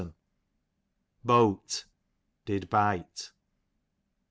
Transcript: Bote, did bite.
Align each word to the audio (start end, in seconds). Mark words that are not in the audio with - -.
Bote, 1.23 1.85
did 2.45 2.71
bite. 2.71 3.33